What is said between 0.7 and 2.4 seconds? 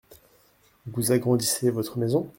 Vous agrandissez votre maison?